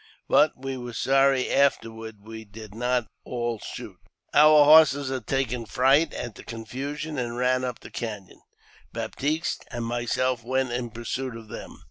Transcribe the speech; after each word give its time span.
But 0.27 0.53
we 0.57 0.77
were 0.77 0.93
sorry 0.95 1.51
afterward 1.51 2.23
we 2.23 2.43
did 2.43 2.73
not 2.73 3.05
all 3.23 3.59
shoot. 3.59 3.99
Our 4.33 4.65
horses 4.65 5.09
had 5.11 5.27
taken 5.27 5.67
fright 5.67 6.11
at 6.15 6.33
the 6.33 6.43
confusion 6.43 7.19
and 7.19 7.37
ran 7.37 7.63
up 7.63 7.81
the 7.81 7.91
canon. 7.91 8.41
Baptiste 8.91 9.63
and 9.69 9.85
myself 9.85 10.43
went 10.43 10.71
in 10.71 10.89
pursuit 10.89 11.35
of 11.37 11.49
them. 11.49 11.77